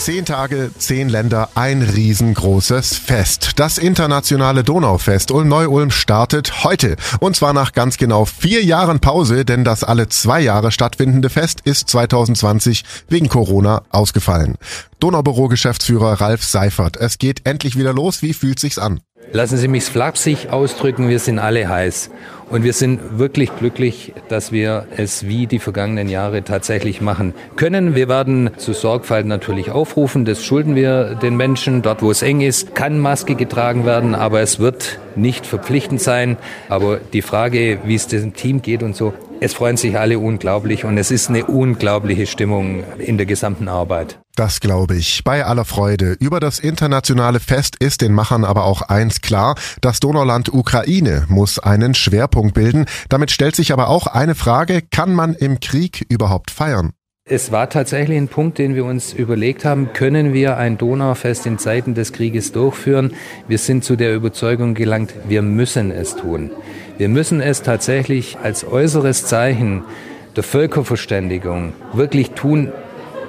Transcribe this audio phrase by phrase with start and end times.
[0.00, 3.50] Zehn Tage, zehn Länder, ein riesengroßes Fest.
[3.56, 6.96] Das internationale Donaufest Ulm-Neu-Ulm startet heute.
[7.20, 11.60] Und zwar nach ganz genau vier Jahren Pause, denn das alle zwei Jahre stattfindende Fest
[11.64, 14.56] ist 2020 wegen Corona ausgefallen.
[15.00, 16.96] Donaubüro-Geschäftsführer Ralf Seifert.
[16.96, 18.22] Es geht endlich wieder los.
[18.22, 19.00] Wie fühlt sich's an?
[19.32, 22.10] Lassen Sie mich flapsig ausdrücken, wir sind alle heiß.
[22.50, 27.94] Und wir sind wirklich glücklich, dass wir es wie die vergangenen Jahre tatsächlich machen können.
[27.94, 30.24] Wir werden zu Sorgfalt natürlich aufrufen.
[30.24, 31.80] Das schulden wir den Menschen.
[31.82, 36.36] Dort, wo es eng ist, kann Maske getragen werden, aber es wird nicht verpflichtend sein.
[36.68, 40.84] Aber die Frage, wie es dem Team geht und so, es freuen sich alle unglaublich
[40.84, 44.18] und es ist eine unglaubliche Stimmung in der gesamten Arbeit.
[44.36, 45.24] Das glaube ich.
[45.24, 46.12] Bei aller Freude.
[46.20, 49.54] Über das internationale Fest ist den Machern aber auch eins klar.
[49.80, 52.84] Das Donauland Ukraine muss einen Schwerpunkt bilden.
[53.08, 56.92] Damit stellt sich aber auch eine Frage, kann man im Krieg überhaupt feiern?
[57.24, 61.58] Es war tatsächlich ein Punkt, den wir uns überlegt haben, können wir ein Donaufest in
[61.58, 63.12] Zeiten des Krieges durchführen?
[63.46, 66.50] Wir sind zu der Überzeugung gelangt, wir müssen es tun.
[67.00, 69.84] Wir müssen es tatsächlich als äußeres Zeichen
[70.36, 72.72] der Völkerverständigung wirklich tun,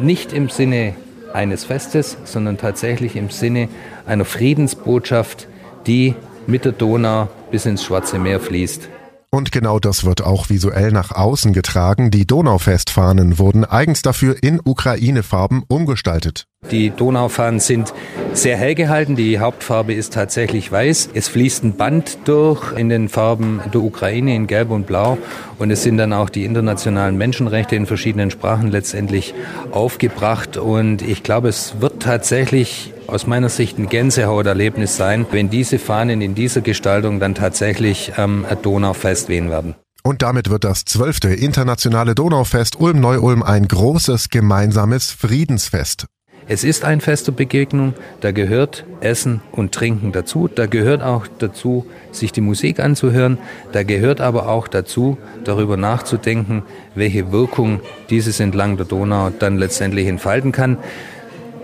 [0.00, 0.94] nicht im Sinne
[1.32, 3.68] eines Festes, sondern tatsächlich im Sinne
[4.06, 5.48] einer Friedensbotschaft,
[5.88, 6.14] die
[6.46, 8.88] mit der Donau bis ins Schwarze Meer fließt.
[9.30, 12.10] Und genau das wird auch visuell nach außen getragen.
[12.10, 16.46] Die Donaufestfahnen wurden eigens dafür in Ukraine-Farben umgestaltet.
[16.70, 17.92] Die Donaufahnen sind
[18.32, 19.14] sehr hell gehalten.
[19.14, 21.10] Die Hauptfarbe ist tatsächlich weiß.
[21.14, 25.18] Es fließt ein Band durch in den Farben der Ukraine in Gelb und Blau.
[25.58, 29.34] Und es sind dann auch die internationalen Menschenrechte in verschiedenen Sprachen letztendlich
[29.70, 30.56] aufgebracht.
[30.56, 36.20] Und ich glaube, es wird tatsächlich aus meiner Sicht ein Gänsehauterlebnis sein, wenn diese Fahnen
[36.20, 39.74] in dieser Gestaltung dann tatsächlich ähm, Donaufest wehen werden.
[40.02, 46.06] Und damit wird das zwölfte internationale Donaufest Ulm-Neu-Ulm ein großes gemeinsames Friedensfest.
[46.48, 51.26] Es ist ein Fest der Begegnung, da gehört Essen und Trinken dazu, da gehört auch
[51.40, 53.38] dazu, sich die Musik anzuhören,
[53.72, 56.62] da gehört aber auch dazu, darüber nachzudenken,
[56.94, 60.78] welche Wirkung dieses entlang der Donau dann letztendlich entfalten kann.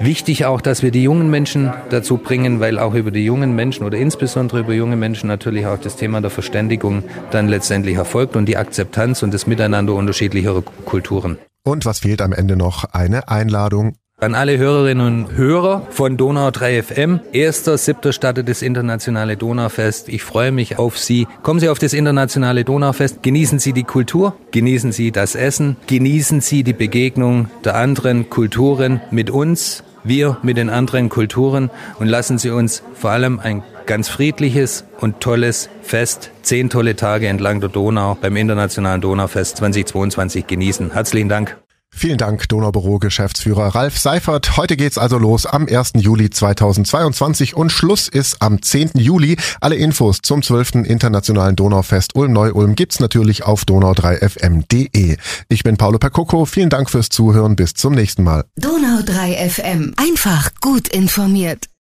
[0.03, 3.87] Wichtig auch, dass wir die jungen Menschen dazu bringen, weil auch über die jungen Menschen
[3.87, 8.47] oder insbesondere über junge Menschen natürlich auch das Thema der Verständigung dann letztendlich erfolgt und
[8.47, 11.39] die Akzeptanz und das Miteinander unterschiedlicher Kulturen.
[11.63, 12.83] Und was fehlt am Ende noch?
[12.93, 17.21] Eine Einladung an alle Hörerinnen und Hörer von Donau 3 FM.
[17.33, 20.09] Erster, siebter startet das internationale Donaufest.
[20.09, 21.27] Ich freue mich auf Sie.
[21.43, 23.23] Kommen Sie auf das internationale Donaufest.
[23.23, 24.37] Genießen Sie die Kultur.
[24.53, 25.77] Genießen Sie das Essen.
[25.89, 29.83] Genießen Sie die Begegnung der anderen Kulturen mit uns.
[30.05, 35.21] Wir mit den anderen Kulturen und lassen Sie uns vor allem ein ganz friedliches und
[35.21, 40.93] tolles Fest, zehn tolle Tage entlang der Donau beim Internationalen Donaufest 2022 genießen.
[40.93, 41.57] Herzlichen Dank.
[41.95, 44.57] Vielen Dank, Donaubüro-Geschäftsführer Ralf Seifert.
[44.57, 45.93] Heute geht's also los am 1.
[45.97, 48.93] Juli 2022 und Schluss ist am 10.
[48.95, 49.37] Juli.
[49.61, 50.87] Alle Infos zum 12.
[50.87, 55.17] Internationalen Donaufest Ulm-Neu-Ulm gibt's natürlich auf donau3fm.de.
[55.49, 56.45] Ich bin Paolo Percoco.
[56.47, 57.57] Vielen Dank fürs Zuhören.
[57.57, 58.45] Bis zum nächsten Mal.
[58.59, 59.95] Donau3 FM.
[59.97, 61.72] Einfach gut informiert.